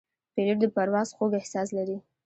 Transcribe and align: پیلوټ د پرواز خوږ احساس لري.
پیلوټ 0.33 0.57
د 0.61 0.65
پرواز 0.75 1.09
خوږ 1.15 1.31
احساس 1.37 1.67
لري. 1.77 1.97